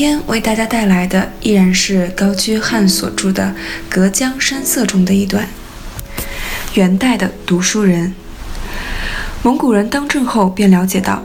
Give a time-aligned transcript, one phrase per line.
[0.00, 3.54] 今天为大家带来的依然是高居翰所著的
[3.94, 5.46] 《隔江山色》中的一段。
[6.72, 8.14] 元代的读书人，
[9.42, 11.22] 蒙古人当政后便了解到，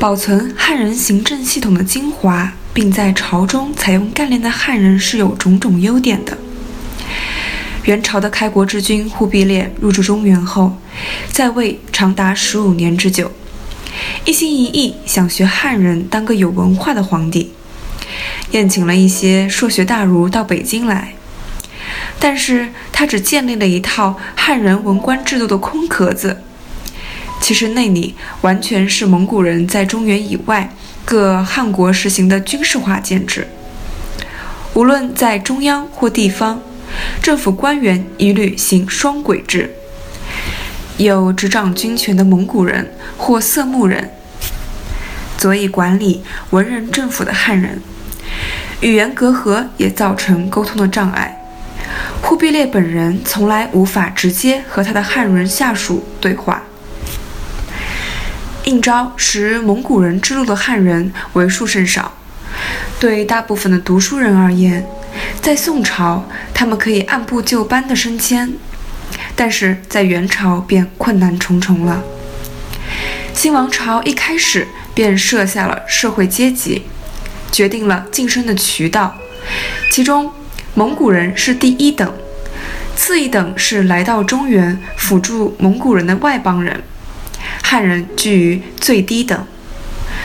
[0.00, 6.38] 保存汉人行政系统的精华，并在朝中采用干练的汉人是有种种优点的。
[7.84, 10.78] 元朝的开国之君忽必烈入主中原后，
[11.30, 13.30] 在位长达十五年之久，
[14.24, 17.47] 一心一意想学汉人当个有文化的皇帝。
[18.52, 21.14] 宴请了一些硕学大儒到北京来，
[22.18, 26.42] 但是他只建立了一套汉人文官制度的空壳子，
[27.40, 33.46] 其实内里完全是蒙古人在中原以外各汉国实行的军事化建制。
[34.74, 36.62] 无论在中央或地方，
[37.22, 39.74] 政府官员一律行双轨制，
[40.96, 44.10] 有执掌军权的蒙古人或色目人，
[45.36, 47.82] 佐以管理文人政府的汉人。
[48.80, 51.34] 语言隔阂也造成沟通的障碍。
[52.22, 56.62] 忽必烈本人从来无法直接和他的汉人下属对话。
[58.64, 62.12] 应召识蒙古人之路的汉人为数甚少。
[63.00, 64.84] 对大部分的读书人而言，
[65.40, 68.52] 在宋朝他们可以按部就班的升迁，
[69.34, 72.02] 但是在元朝便困难重重了。
[73.32, 76.82] 新王朝一开始便设下了社会阶级。
[77.50, 79.16] 决定了晋升的渠道，
[79.90, 80.30] 其中
[80.74, 82.12] 蒙古人是第一等，
[82.94, 86.82] 次一等是来到中原辅助蒙古人的外邦人，
[87.62, 89.46] 汉人居于最低等，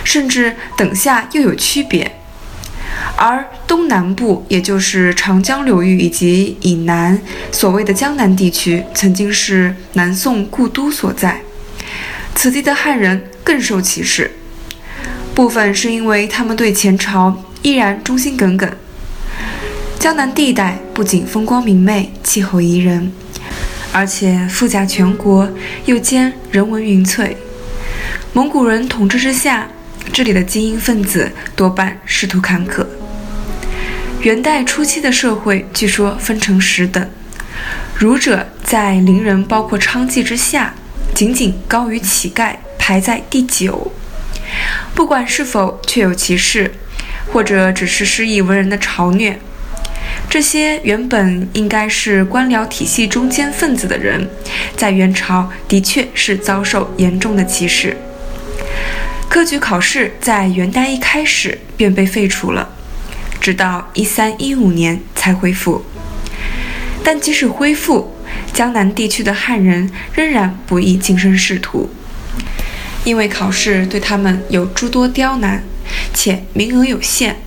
[0.04, 2.20] 甚至等下又有区别。
[3.16, 7.20] 而东南部，也就是长江流域以及以南
[7.52, 11.42] 所谓的江南地区，曾经是南宋故都所在，
[12.36, 14.32] 此地的汉人更受歧视。
[15.36, 18.72] 部分是因为他们对前朝依然忠心耿耿。
[20.00, 23.12] 江南地带不仅风光明媚、气候宜人，
[23.92, 25.50] 而且富甲全国，
[25.86, 27.36] 又兼人文云萃。
[28.34, 29.68] 蒙古人统治之下，
[30.12, 32.86] 这里的精英分子多半仕途坎坷。
[34.22, 37.10] 元代初期的社会据说分成十等，
[37.96, 40.76] 儒者在邻人包括娼妓之下，
[41.16, 43.92] 仅仅高于乞丐，排在第九。
[44.94, 46.74] 不管是否确有其事，
[47.32, 49.40] 或者只是失意文人的嘲虐，
[50.30, 54.30] 这些原本应该是官僚体系中间分子的人，
[54.76, 57.98] 在元朝的确是遭受严重的歧视。
[59.30, 62.70] 科举考试在元代一开始便被废除了，
[63.42, 65.84] 直到一三一五年才恢复。
[67.04, 68.16] 但即使恢复，
[68.54, 71.90] 江南地区的汉人仍然不易晋升仕途。
[73.06, 75.64] 因为考试对他们有诸多刁难，
[76.14, 77.38] 且名额有限。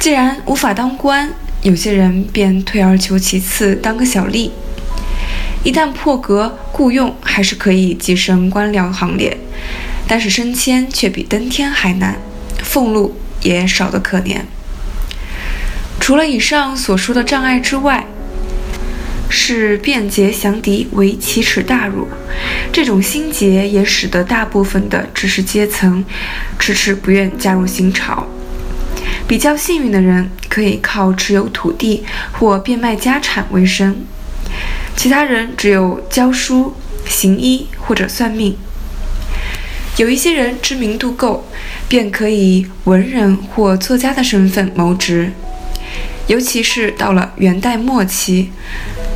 [0.00, 1.30] 既然无法当官，
[1.62, 4.50] 有些人便退而求其次，当个小吏。
[5.64, 9.36] 一旦破格雇佣，还是可以跻身官僚行列，
[10.06, 12.16] 但是升迁却比登天还难，
[12.62, 14.42] 俸禄也少得可怜。
[16.00, 18.06] 除了以上所说的障碍之外，
[19.30, 22.08] 是便捷降敌为奇耻大辱，
[22.72, 26.04] 这种心结也使得大部分的知识阶层
[26.58, 28.26] 迟迟不愿加入新朝。
[29.26, 33.96] 比较幸运的人可以靠持有土地或变卖家产为生，
[34.96, 36.74] 其他人只有教书、
[37.06, 38.56] 行医或者算命。
[39.98, 41.46] 有一些人知名度够，
[41.88, 45.32] 便可以文人或作家的身份谋职，
[46.28, 48.50] 尤其是到了元代末期。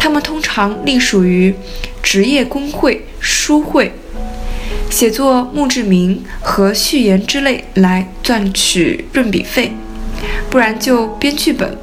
[0.03, 1.55] 他们通常隶属于
[2.03, 3.93] 职业工会、书会，
[4.91, 9.71] 写作墓志铭和序言之类来赚取润笔费，
[10.51, 11.79] 不然就编剧本。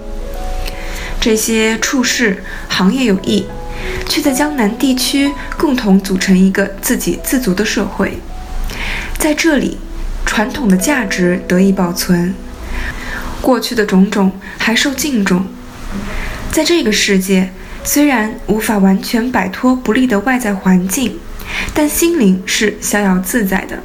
[1.22, 3.46] 这些处事行业有异，
[4.10, 8.20] 却在江南地区共同组成一个自给自足的社会。
[9.18, 9.78] 在这里，
[10.26, 12.36] 传统的价值得以保存，
[13.40, 15.46] 过去的种种还受敬重。
[16.52, 17.54] 在这个世界。
[17.84, 21.18] 虽然无法完全摆脱不利的外在环境，
[21.74, 23.80] 但心灵是逍遥自在的。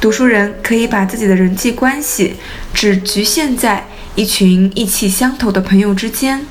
[0.00, 2.34] 读书人可以把自己的人际关系
[2.74, 3.86] 只局限在
[4.16, 6.44] 一群意气相投的朋友之间。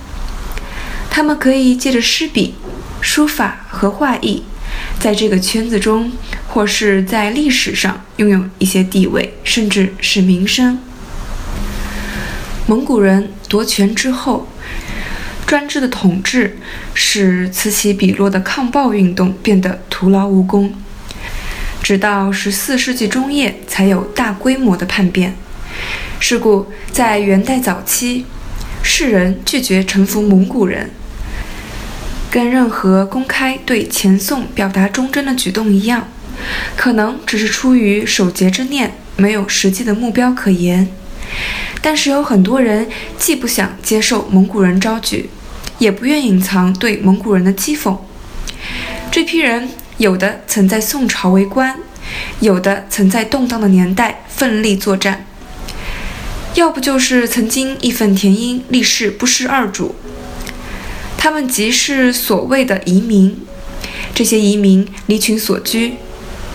[1.10, 2.56] 他们可以借着诗笔、
[3.02, 4.44] 书法和画艺，
[4.98, 6.14] 在这个圈子中，
[6.48, 10.80] 或是在历史上拥有一些地位，甚至是名声。
[12.68, 14.48] 蒙古人夺权之后，
[15.52, 16.58] 专制的统治
[16.94, 20.74] 使此起彼落的抗暴运动变得徒劳无功，
[21.84, 25.36] 直到十四世纪中叶才有大规模的叛变。
[26.22, 28.26] 是故，在元代早期，
[28.82, 30.90] 世人拒绝臣服蒙古人。
[32.30, 36.08] 跟任何公开对前宋表达忠贞的举动一样，
[36.78, 40.88] 可能只是出于守节之念，没有实际的目标可言。
[41.82, 42.88] 但是有很多人
[43.20, 45.30] 既不想接受蒙古人招举，
[45.82, 47.98] 也不愿隐藏对蒙古人的讥讽。
[49.10, 49.68] 这批人
[49.98, 51.80] 有的曾在宋朝为官，
[52.40, 55.26] 有的曾在动荡的年代奋力作战，
[56.54, 59.96] 要不就是曾经义愤填膺，立誓不失二主。
[61.18, 63.40] 他们即是所谓的移民，
[64.14, 65.96] 这些移民离群所居，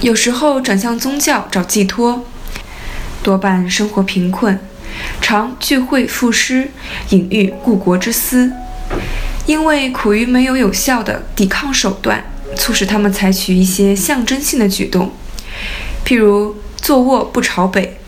[0.00, 2.24] 有时候转向宗教找寄托，
[3.24, 4.60] 多半生活贫困，
[5.20, 6.70] 常聚会赋诗，
[7.10, 8.52] 隐喻故国之思。
[9.46, 12.24] 因为苦于没有有效的抵抗手段，
[12.56, 15.12] 促使他们采取一些象征性的举动，
[16.04, 17.98] 譬如坐卧不朝北，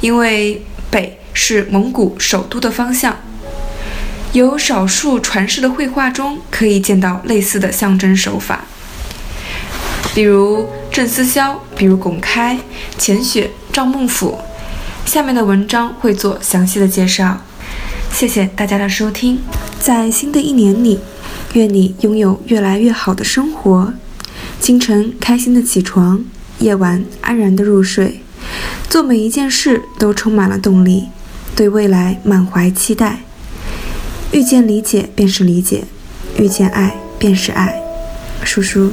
[0.00, 3.16] 因为北是蒙古首都的方向。
[4.32, 8.64] 有少数传世的绘画中可以见到类似的象征手法，
[10.14, 12.58] 比如郑思肖，比如巩开、
[12.96, 14.38] 钱雪、赵孟俯。
[15.04, 17.40] 下面的文章会做详细的介绍。
[18.12, 19.38] 谢谢大家的收听，
[19.80, 20.98] 在新的一年里，
[21.54, 23.94] 愿你拥有越来越好的生活。
[24.60, 26.22] 清晨开心的起床，
[26.58, 28.20] 夜晚安然的入睡，
[28.90, 31.06] 做每一件事都充满了动力，
[31.56, 33.20] 对未来满怀期待。
[34.32, 35.84] 遇见理解便是理解，
[36.36, 37.74] 遇见爱便是爱。
[38.44, 38.92] 叔叔，